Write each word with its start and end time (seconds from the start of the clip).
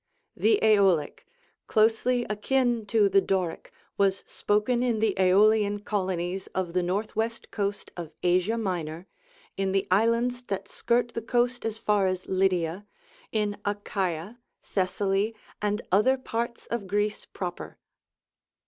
The 0.35 0.57
JEoUc^ 0.63 1.19
closely 1.67 2.25
akin 2.27 2.87
to 2.87 3.07
the 3.07 3.21
Doric, 3.21 3.71
was 3.99 4.23
spoken 4.25 4.81
in 4.81 4.97
the 4.97 5.13
JEolian 5.15 5.85
colonies 5.85 6.47
of 6.55 6.73
the 6.73 6.81
north 6.81 7.15
west 7.15 7.51
coast 7.51 7.91
of 7.95 8.11
Asia 8.23 8.57
Minor, 8.57 9.05
in 9.57 9.73
the 9.73 9.87
islands 9.91 10.41
that 10.47 10.67
skirt 10.67 11.09
the 11.13 11.21
coast 11.21 11.65
as 11.65 11.77
far 11.77 12.07
as 12.07 12.27
Lydia, 12.27 12.87
in 13.31 13.57
Achaia, 13.63 14.39
Thessaly, 14.63 15.35
and 15.61 15.83
other 15.91 16.17
parts 16.17 16.65
of 16.65 16.87
Greece 16.87 17.25
Proper. 17.25 17.77